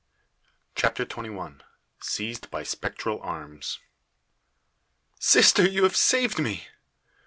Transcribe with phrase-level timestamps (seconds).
[0.73, 1.61] CHAPTER TWENTY ONE.
[1.99, 3.77] SEIZED BY SPECTRAL ARMS.
[5.19, 6.65] "Sister, you have saved me!"